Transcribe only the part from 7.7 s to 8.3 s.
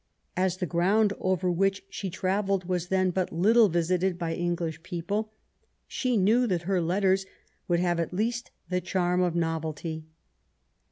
have at